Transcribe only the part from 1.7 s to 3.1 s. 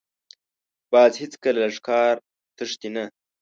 ښکار تښتي نه